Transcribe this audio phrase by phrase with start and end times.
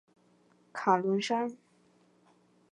[0.73, 1.55] 卡伦山。